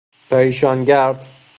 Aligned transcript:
پریشان 0.29 0.83
گرد 0.85 1.25